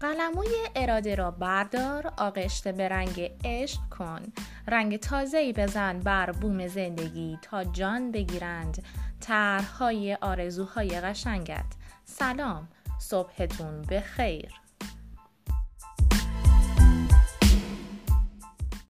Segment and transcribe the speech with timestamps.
[0.00, 4.22] قلموی اراده را بردار آغشته به رنگ عشق کن.
[4.68, 8.84] رنگ تازه‌ای بزن بر بوم زندگی تا جان بگیرند.
[9.20, 11.66] طرحهای آرزوهای قشنگت.
[12.04, 12.68] سلام
[13.00, 14.67] صبحتون بخیر.